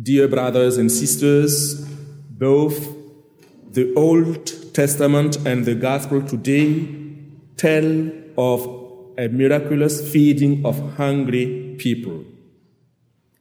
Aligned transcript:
Dear 0.00 0.28
brothers 0.28 0.76
and 0.76 0.92
sisters, 0.92 1.84
both 2.30 2.94
the 3.72 3.92
Old 3.94 4.72
Testament 4.72 5.36
and 5.44 5.64
the 5.64 5.74
Gospel 5.74 6.22
today 6.22 6.86
tell 7.56 8.10
of 8.36 8.64
a 9.18 9.28
miraculous 9.28 10.12
feeding 10.12 10.64
of 10.64 10.78
hungry 10.96 11.74
people. 11.78 12.24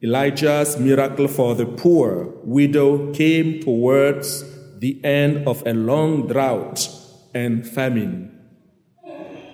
Elijah's 0.00 0.78
miracle 0.78 1.26
for 1.26 1.56
the 1.56 1.66
poor 1.66 2.32
widow 2.44 3.12
came 3.12 3.60
towards 3.60 4.44
the 4.78 5.02
end 5.02 5.48
of 5.48 5.66
a 5.66 5.72
long 5.72 6.28
drought 6.28 6.88
and 7.34 7.66
famine. 7.66 8.30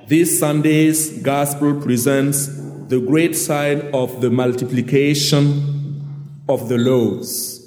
This 0.06 0.38
Sunday's 0.38 1.22
Gospel 1.22 1.80
presents 1.80 2.48
the 2.88 3.00
great 3.00 3.36
sign 3.36 3.88
of 3.94 4.20
the 4.20 4.28
multiplication 4.28 5.79
of 6.50 6.68
the 6.68 6.78
loaves 6.78 7.60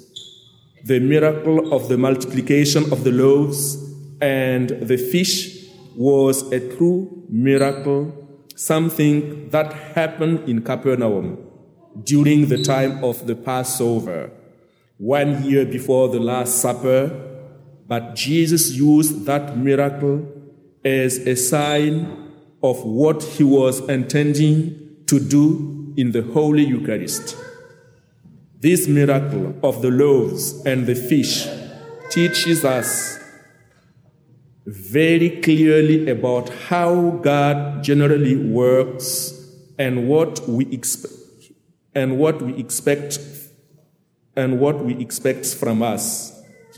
the 0.84 1.00
miracle 1.00 1.72
of 1.72 1.88
the 1.88 1.96
multiplication 1.96 2.92
of 2.92 3.04
the 3.04 3.10
loaves 3.10 3.76
and 4.20 4.68
the 4.68 4.98
fish 4.98 5.64
was 5.96 6.52
a 6.52 6.60
true 6.76 7.24
miracle, 7.30 8.12
something 8.54 9.48
that 9.48 9.72
happened 9.72 10.46
in 10.46 10.60
Capernaum 10.60 11.38
during 12.02 12.48
the 12.48 12.62
time 12.62 13.02
of 13.02 13.26
the 13.26 13.34
Passover, 13.34 14.30
one 14.98 15.42
year 15.42 15.64
before 15.64 16.08
the 16.08 16.20
Last 16.20 16.60
Supper. 16.60 17.08
But 17.86 18.14
Jesus 18.14 18.72
used 18.72 19.24
that 19.24 19.56
miracle 19.56 20.30
as 20.84 21.16
a 21.26 21.34
sign 21.34 22.30
of 22.62 22.84
what 22.84 23.22
he 23.22 23.44
was 23.44 23.80
intending 23.88 25.04
to 25.06 25.18
do 25.18 25.94
in 25.96 26.12
the 26.12 26.22
Holy 26.22 26.64
Eucharist. 26.64 27.36
This 28.64 28.88
miracle 28.88 29.54
of 29.62 29.82
the 29.82 29.90
loaves 29.90 30.64
and 30.64 30.86
the 30.86 30.94
fish 30.94 31.46
teaches 32.08 32.64
us 32.64 33.18
very 34.64 35.42
clearly 35.42 36.08
about 36.08 36.48
how 36.48 37.10
God 37.10 37.84
generally 37.84 38.36
works 38.36 39.34
and 39.78 40.08
what 40.08 40.48
we 40.48 40.64
expect 40.72 41.12
and 41.94 42.16
what 42.18 42.40
we 42.40 42.56
expect 42.56 43.18
and 44.34 44.58
what 44.58 44.82
we 44.82 44.96
expect 44.98 45.44
from 45.44 45.82
us 45.82 46.32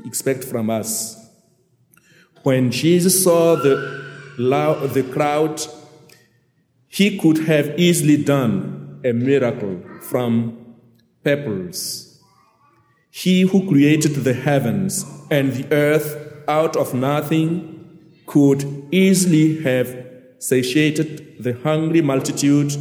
expect 0.05 0.43
from 0.43 0.69
us. 0.69 1.17
When 2.43 2.73
Jesus 2.73 3.23
saw 3.23 3.55
the 3.55 3.77
the 4.93 5.09
crowd 5.13 5.65
he 6.89 7.17
could 7.17 7.47
have 7.47 7.79
easily 7.79 8.25
done 8.25 9.01
a 9.05 9.13
miracle 9.13 9.81
from 10.11 10.66
pebbles. 11.27 12.21
He 13.11 13.41
who 13.43 13.69
created 13.69 14.15
the 14.15 14.35
heavens 14.35 15.05
and 15.31 15.53
the 15.53 15.67
earth 15.75 16.09
out 16.47 16.77
of 16.77 16.95
nothing 16.95 17.53
could 18.27 18.61
easily 18.93 19.63
have 19.63 19.89
satiated 20.39 21.43
the 21.43 21.55
hungry 21.55 22.01
multitude 22.01 22.73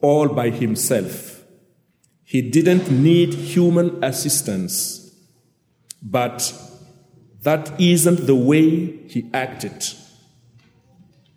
all 0.00 0.28
by 0.28 0.50
himself. 0.50 1.44
He 2.24 2.42
didn't 2.42 2.90
need 2.90 3.34
human 3.34 4.02
assistance, 4.02 5.14
but 6.02 6.52
that 7.42 7.80
isn't 7.80 8.26
the 8.26 8.34
way 8.34 8.96
he 9.06 9.30
acted. 9.32 9.84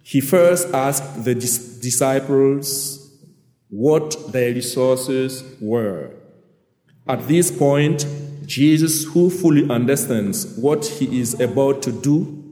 He 0.01 0.19
first 0.21 0.73
asked 0.73 1.23
the 1.25 1.35
disciples 1.35 3.08
what 3.69 4.31
their 4.31 4.53
resources 4.53 5.43
were. 5.61 6.11
At 7.07 7.27
this 7.27 7.51
point, 7.51 8.05
Jesus, 8.45 9.05
who 9.05 9.29
fully 9.29 9.69
understands 9.69 10.57
what 10.57 10.85
he 10.85 11.19
is 11.19 11.39
about 11.39 11.81
to 11.83 11.91
do, 11.91 12.43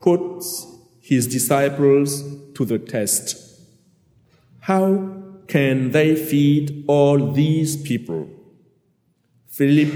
puts 0.00 0.66
his 1.00 1.26
disciples 1.26 2.22
to 2.54 2.64
the 2.64 2.78
test. 2.78 3.36
How 4.60 5.22
can 5.46 5.92
they 5.92 6.16
feed 6.16 6.84
all 6.88 7.32
these 7.32 7.76
people? 7.76 8.28
Philip, 9.46 9.94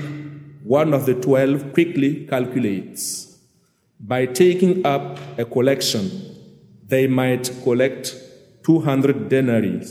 one 0.62 0.94
of 0.94 1.06
the 1.06 1.14
twelve, 1.14 1.72
quickly 1.72 2.26
calculates. 2.26 3.38
By 4.00 4.26
taking 4.26 4.87
up 4.87 5.19
a 5.38 5.44
collection, 5.44 6.10
they 6.87 7.06
might 7.06 7.50
collect 7.62 8.16
200 8.64 9.28
denarii 9.28 9.82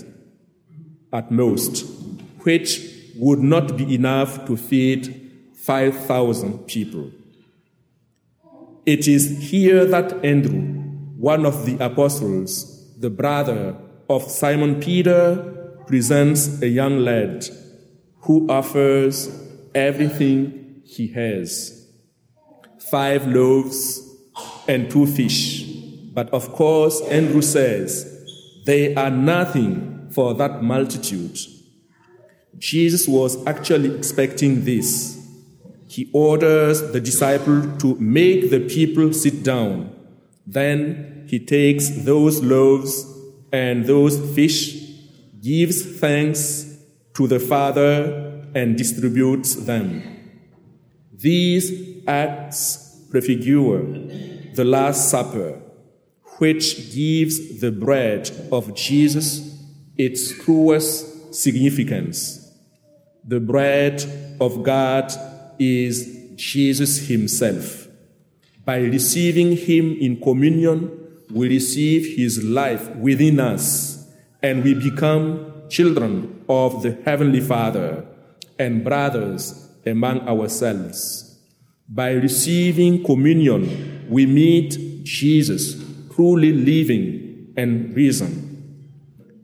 at 1.11 1.31
most, 1.31 1.85
which 2.39 2.81
would 3.16 3.39
not 3.39 3.77
be 3.77 3.95
enough 3.95 4.45
to 4.47 4.55
feed 4.57 5.31
5,000 5.55 6.66
people. 6.66 7.11
It 8.85 9.07
is 9.07 9.49
here 9.51 9.85
that 9.85 10.25
Andrew, 10.25 10.61
one 11.17 11.45
of 11.45 11.66
the 11.66 11.77
apostles, 11.83 12.97
the 12.99 13.09
brother 13.09 13.75
of 14.09 14.23
Simon 14.23 14.79
Peter, 14.79 15.75
presents 15.85 16.61
a 16.61 16.67
young 16.67 16.99
lad 16.99 17.45
who 18.22 18.49
offers 18.49 19.29
everything 19.75 20.81
he 20.83 21.07
has 21.07 21.81
five 22.91 23.25
loaves 23.28 24.01
and 24.67 24.89
two 24.91 25.05
fish. 25.05 25.63
But 26.13 26.29
of 26.31 26.51
course, 26.51 27.01
Andrew 27.03 27.41
says, 27.41 28.07
they 28.66 28.93
are 28.95 29.09
nothing 29.09 30.00
for 30.13 30.33
that 30.35 30.61
multitude. 30.61 31.38
Jesus 32.57 33.07
was 33.07 33.45
actually 33.47 33.95
expecting 33.95 34.66
this. 34.66 35.17
He 35.88 36.09
orders 36.13 36.91
the 36.91 37.01
disciple 37.01 37.77
to 37.79 37.95
make 37.95 38.49
the 38.49 38.61
people 38.61 39.13
sit 39.13 39.44
down. 39.44 39.94
Then 40.45 41.25
he 41.27 41.39
takes 41.39 41.89
those 41.89 42.41
loaves 42.41 43.05
and 43.51 43.85
those 43.85 44.17
fish, 44.35 44.75
gives 45.41 45.99
thanks 45.99 46.78
to 47.13 47.28
the 47.28 47.39
Father, 47.39 48.43
and 48.53 48.78
distributes 48.78 49.55
them. 49.55 50.03
These 51.13 52.05
acts 52.07 53.05
prefigure 53.09 53.81
the 54.53 54.66
Last 54.66 55.09
Supper, 55.09 55.59
which 56.39 56.93
gives 56.93 57.59
the 57.59 57.72
bread 57.72 58.29
of 58.51 58.75
Jesus 58.75 59.60
its 59.97 60.31
truest 60.44 61.34
significance. 61.34 62.52
The 63.24 63.40
bread 63.40 64.03
of 64.40 64.63
God 64.63 65.12
is 65.59 66.34
Jesus 66.35 67.07
Himself. 67.07 67.88
By 68.66 68.79
receiving 68.79 69.56
Him 69.56 69.96
in 70.00 70.19
communion, 70.22 70.91
we 71.31 71.50
receive 71.50 72.18
His 72.18 72.44
life 72.44 72.96
within 72.96 73.40
us 73.40 74.07
and 74.41 74.63
we 74.63 74.74
become 74.74 75.53
children 75.69 76.44
of 76.50 76.84
the 76.84 76.97
Heavenly 77.06 77.41
Father 77.41 78.06
and 78.58 78.84
brothers 78.84 79.69
among 79.85 80.28
ourselves. 80.28 81.40
By 81.88 82.12
receiving 82.12 83.03
communion, 83.03 84.08
we 84.09 84.25
meet 84.25 85.03
Jesus, 85.03 85.75
truly 86.13 86.53
living 86.53 87.53
and 87.58 87.96
risen. 87.96 88.50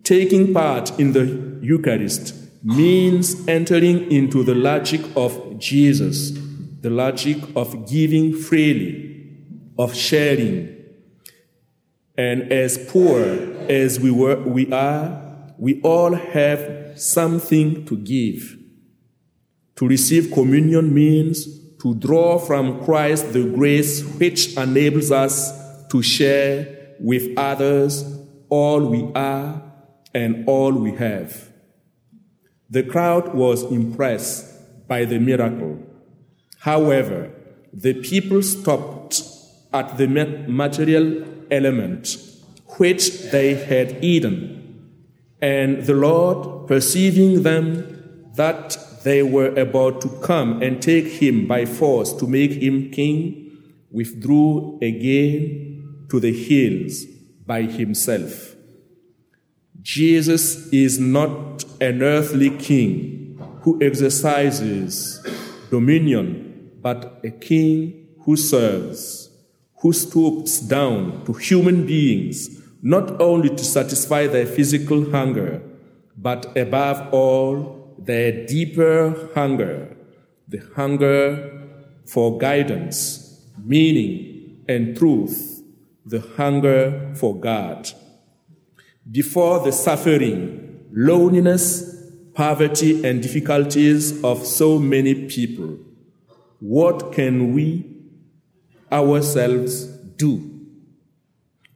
Taking 0.08 0.54
part 0.54 0.98
in 1.02 1.12
the 1.12 1.60
Eucharist 1.62 2.34
means 2.64 3.46
entering 3.46 4.10
into 4.10 4.42
the 4.42 4.56
logic 4.56 5.02
of 5.18 5.60
Jesus, 5.60 6.32
the 6.80 6.90
logic 6.90 7.38
of 7.58 7.86
giving 7.90 8.34
freely, 8.34 9.36
of 9.78 9.94
sharing. 9.94 10.74
And 12.18 12.54
as 12.54 12.78
poor 12.90 13.22
as 13.68 14.00
we, 14.00 14.10
were, 14.10 14.38
we 14.44 14.72
are, 14.72 15.52
we 15.58 15.82
all 15.82 16.14
have 16.14 16.98
something 16.98 17.84
to 17.88 17.98
give. 17.98 18.58
To 19.76 19.90
receive 19.90 20.32
communion 20.32 20.94
means 20.94 21.76
to 21.80 21.94
draw 21.96 22.40
from 22.40 22.82
Christ 22.86 23.34
the 23.34 23.44
grace 23.44 24.06
which 24.06 24.56
enables 24.56 25.12
us 25.12 25.52
to 25.90 26.02
share 26.02 26.96
with 26.98 27.38
others 27.38 28.06
all 28.50 28.86
we 28.86 29.12
are 29.14 29.67
and 30.22 30.48
all 30.48 30.74
we 30.74 30.94
have. 30.94 31.32
The 32.76 32.84
crowd 32.94 33.36
was 33.36 33.64
impressed 33.80 34.88
by 34.88 35.06
the 35.06 35.20
miracle. 35.20 35.78
However, 36.60 37.20
the 37.72 37.94
people 38.10 38.42
stopped 38.42 39.22
at 39.72 39.98
the 40.00 40.08
material 40.08 41.24
element 41.52 42.18
which 42.80 43.04
they 43.34 43.54
had 43.54 44.04
eaten, 44.04 44.36
and 45.40 45.84
the 45.86 45.94
Lord, 45.94 46.68
perceiving 46.68 47.44
them 47.44 47.62
that 48.36 48.78
they 49.04 49.22
were 49.22 49.54
about 49.56 50.02
to 50.02 50.10
come 50.30 50.62
and 50.64 50.82
take 50.82 51.08
him 51.22 51.48
by 51.48 51.66
force 51.66 52.12
to 52.14 52.26
make 52.28 52.54
him 52.66 52.90
king, 52.90 53.22
withdrew 53.92 54.80
again 54.82 56.08
to 56.10 56.20
the 56.20 56.34
hills 56.34 57.06
by 57.46 57.62
himself. 57.62 58.57
Jesus 59.88 60.68
is 60.74 61.00
not 61.00 61.64
an 61.80 62.04
earthly 62.04 62.50
king 62.50 63.40
who 63.62 63.82
exercises 63.82 65.26
dominion, 65.72 66.72
but 66.82 67.22
a 67.24 67.32
king 67.32 68.10
who 68.26 68.36
serves, 68.36 69.30
who 69.78 69.94
stoops 69.94 70.60
down 70.60 71.24
to 71.24 71.32
human 71.32 71.86
beings, 71.86 72.62
not 72.82 73.22
only 73.22 73.48
to 73.48 73.64
satisfy 73.64 74.28
their 74.28 74.46
physical 74.46 75.10
hunger, 75.10 75.62
but 76.18 76.58
above 76.58 77.14
all, 77.14 77.96
their 77.98 78.46
deeper 78.46 79.30
hunger, 79.36 79.96
the 80.50 80.62
hunger 80.76 81.62
for 82.06 82.38
guidance, 82.38 83.42
meaning, 83.64 84.66
and 84.68 84.98
truth, 84.98 85.64
the 86.06 86.20
hunger 86.36 87.14
for 87.16 87.40
God. 87.40 87.90
Before 89.10 89.62
the 89.62 89.72
suffering, 89.72 90.86
loneliness, 90.92 92.12
poverty, 92.34 93.08
and 93.08 93.22
difficulties 93.22 94.22
of 94.24 94.46
so 94.46 94.80
many 94.80 95.28
people, 95.28 95.78
what 96.60 97.14
can 97.14 97.54
we 97.54 97.86
ourselves 98.92 99.86
do? 99.86 100.58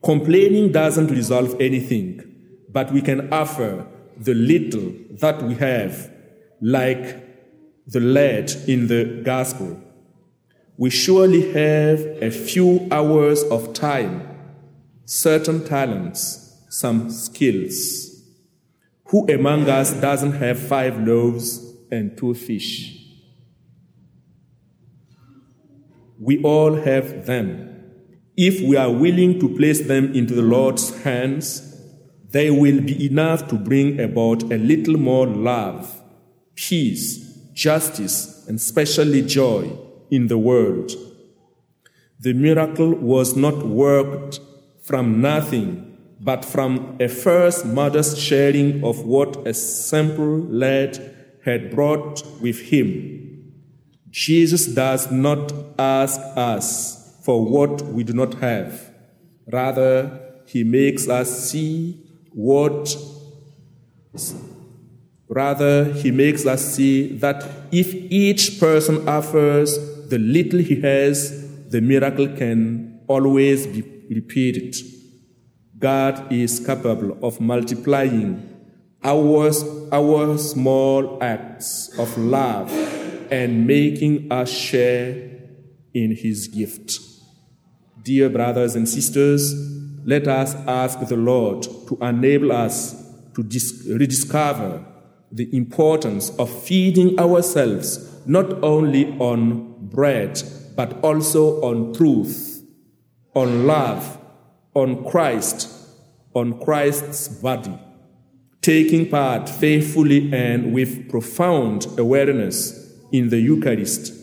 Complaining 0.03 0.71
doesn't 0.71 1.07
resolve 1.07 1.55
anything, 1.61 2.21
but 2.69 2.91
we 2.91 3.01
can 3.01 3.31
offer 3.31 3.85
the 4.17 4.33
little 4.33 4.91
that 5.19 5.41
we 5.41 5.55
have, 5.55 6.11
like 6.59 7.85
the 7.87 7.99
lad 7.99 8.51
in 8.67 8.87
the 8.87 9.21
gospel. 9.23 9.79
We 10.75 10.89
surely 10.89 11.51
have 11.53 11.99
a 12.21 12.29
few 12.29 12.87
hours 12.91 13.43
of 13.43 13.73
time, 13.73 14.27
certain 15.05 15.63
talents, 15.63 16.50
some 16.71 17.09
skills. 17.11 18.23
Who 19.07 19.27
among 19.27 19.67
us 19.67 19.91
doesn't 19.91 20.33
have 20.33 20.57
five 20.57 21.05
loaves 21.05 21.75
and 21.91 22.17
two 22.17 22.33
fish? 22.33 22.97
We 26.17 26.41
all 26.43 26.75
have 26.75 27.25
them. 27.25 27.67
If 28.37 28.61
we 28.61 28.77
are 28.77 28.89
willing 28.89 29.37
to 29.41 29.49
place 29.49 29.85
them 29.85 30.13
into 30.13 30.33
the 30.33 30.41
Lord's 30.41 31.03
hands, 31.03 31.75
they 32.29 32.49
will 32.49 32.79
be 32.79 33.05
enough 33.05 33.49
to 33.49 33.55
bring 33.55 33.99
about 33.99 34.43
a 34.43 34.57
little 34.57 34.97
more 34.97 35.27
love, 35.27 36.01
peace, 36.55 37.17
justice, 37.53 38.47
and 38.47 38.57
especially 38.57 39.23
joy 39.23 39.77
in 40.09 40.27
the 40.27 40.37
world. 40.37 40.93
The 42.21 42.33
miracle 42.33 42.93
was 42.93 43.35
not 43.35 43.65
worked 43.67 44.39
from 44.81 45.19
nothing, 45.19 45.90
but 46.23 46.45
from 46.45 46.97
a 46.99 47.07
first 47.07 47.65
modest 47.65 48.17
sharing 48.17 48.83
of 48.83 49.05
what 49.05 49.47
a 49.47 49.53
simple 49.53 50.37
lad 50.41 50.99
had 51.43 51.71
brought 51.71 52.23
with 52.39 52.59
him. 52.59 53.53
Jesus 54.11 54.67
does 54.67 55.11
not 55.11 55.51
ask 55.79 56.19
us 56.35 57.19
for 57.23 57.43
what 57.43 57.81
we 57.81 58.03
do 58.03 58.13
not 58.13 58.35
have. 58.35 58.91
Rather, 59.51 60.19
he 60.45 60.63
makes 60.63 61.07
us 61.09 61.49
see 61.49 61.99
what 62.33 62.95
rather 65.27 65.85
he 65.93 66.11
makes 66.11 66.45
us 66.45 66.75
see 66.75 67.17
that 67.17 67.49
if 67.71 67.93
each 67.93 68.59
person 68.59 69.07
offers 69.07 69.77
the 70.09 70.19
little 70.19 70.59
he 70.59 70.81
has, 70.81 71.69
the 71.69 71.79
miracle 71.79 72.27
can 72.27 72.99
always 73.07 73.65
be 73.65 73.81
repeated. 74.09 74.75
God 75.81 76.31
is 76.31 76.59
capable 76.65 77.17
of 77.23 77.41
multiplying 77.41 78.47
our, 79.03 79.51
our 79.91 80.37
small 80.37 81.17
acts 81.23 81.89
of 81.97 82.15
love 82.19 82.71
and 83.31 83.65
making 83.65 84.31
us 84.31 84.49
share 84.51 85.29
in 85.93 86.15
his 86.15 86.47
gift. 86.47 86.99
Dear 88.03 88.29
brothers 88.29 88.75
and 88.75 88.87
sisters, 88.87 89.53
let 90.05 90.27
us 90.27 90.53
ask 90.67 90.99
the 90.99 91.17
Lord 91.17 91.63
to 91.63 91.97
enable 92.01 92.51
us 92.51 92.93
to 93.33 93.41
dis- 93.41 93.87
rediscover 93.89 94.85
the 95.31 95.49
importance 95.55 96.29
of 96.37 96.49
feeding 96.63 97.19
ourselves 97.19 98.21
not 98.27 98.63
only 98.63 99.17
on 99.17 99.75
bread, 99.79 100.41
but 100.75 101.03
also 101.03 101.59
on 101.63 101.93
truth, 101.93 102.63
on 103.33 103.65
love, 103.65 104.19
on 104.73 105.05
Christ, 105.05 105.69
on 106.33 106.59
Christ's 106.59 107.27
body, 107.27 107.77
taking 108.61 109.09
part 109.09 109.49
faithfully 109.49 110.31
and 110.33 110.73
with 110.73 111.09
profound 111.09 111.87
awareness 111.97 112.93
in 113.11 113.29
the 113.29 113.39
Eucharist 113.39 114.13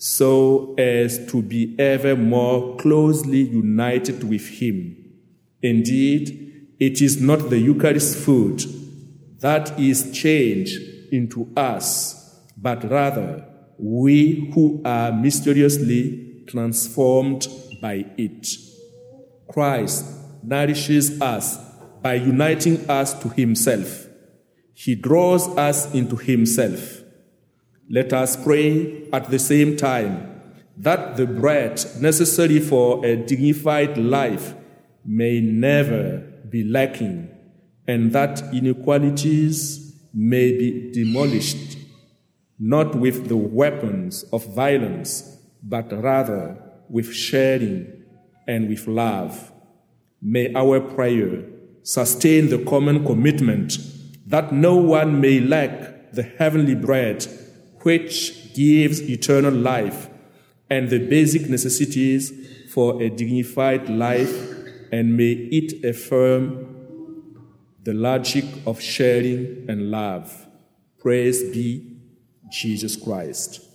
so 0.00 0.74
as 0.78 1.26
to 1.30 1.42
be 1.42 1.74
ever 1.78 2.14
more 2.16 2.76
closely 2.76 3.40
united 3.40 4.22
with 4.24 4.46
Him 4.48 4.98
Indeed, 5.62 6.68
it 6.78 7.02
is 7.02 7.20
not 7.20 7.50
the 7.50 7.58
Eucharist 7.58 8.16
food 8.16 8.62
that 9.40 9.78
is 9.78 10.12
changed 10.12 10.80
into 11.12 11.50
us, 11.56 12.40
but 12.56 12.88
rather 12.88 13.44
we 13.78 14.50
who 14.54 14.80
are 14.84 15.12
mysteriously 15.12 16.44
transformed 16.46 17.48
by 17.82 18.04
it. 18.16 18.46
Christ 19.48 20.04
nourishes 20.42 21.20
us 21.20 21.58
by 22.02 22.14
uniting 22.14 22.88
us 22.88 23.14
to 23.20 23.28
Himself. 23.30 24.06
He 24.74 24.94
draws 24.94 25.48
us 25.56 25.92
into 25.92 26.16
Himself. 26.16 27.02
Let 27.90 28.12
us 28.12 28.36
pray 28.36 29.08
at 29.12 29.30
the 29.30 29.38
same 29.38 29.76
time 29.76 30.42
that 30.76 31.16
the 31.16 31.26
bread 31.26 31.84
necessary 31.98 32.60
for 32.60 33.04
a 33.04 33.16
dignified 33.16 33.98
life 33.98 34.54
may 35.04 35.40
never 35.40 36.18
be 36.48 36.62
lacking, 36.62 37.28
and 37.86 38.12
that 38.12 38.42
inequalities 38.52 39.94
may 40.14 40.52
be 40.52 40.92
demolished, 40.92 41.78
not 42.58 42.94
with 42.94 43.28
the 43.28 43.36
weapons 43.36 44.24
of 44.32 44.54
violence, 44.54 45.38
but 45.62 45.90
rather 45.92 46.62
with 46.88 47.12
sharing 47.12 47.97
and 48.48 48.68
with 48.68 48.88
love. 48.88 49.52
May 50.20 50.52
our 50.54 50.80
prayer 50.80 51.44
sustain 51.84 52.48
the 52.48 52.58
common 52.64 53.06
commitment 53.06 53.78
that 54.26 54.52
no 54.52 54.76
one 54.76 55.20
may 55.20 55.38
lack 55.40 56.12
the 56.12 56.22
heavenly 56.22 56.74
bread 56.74 57.24
which 57.82 58.52
gives 58.54 59.00
eternal 59.00 59.54
life 59.54 60.08
and 60.68 60.90
the 60.90 60.98
basic 60.98 61.48
necessities 61.48 62.32
for 62.72 63.00
a 63.00 63.08
dignified 63.08 63.88
life 63.88 64.34
and 64.90 65.16
may 65.16 65.32
it 65.32 65.84
affirm 65.84 66.64
the 67.84 67.94
logic 67.94 68.44
of 68.66 68.80
sharing 68.80 69.64
and 69.68 69.90
love. 69.90 70.46
Praise 70.98 71.42
be 71.44 71.96
Jesus 72.50 72.96
Christ. 72.96 73.67